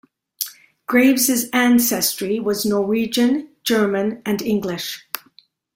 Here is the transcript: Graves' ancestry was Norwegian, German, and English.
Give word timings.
Graves' 0.87 1.47
ancestry 1.53 2.39
was 2.39 2.65
Norwegian, 2.65 3.49
German, 3.63 4.23
and 4.25 4.41
English. 4.41 5.05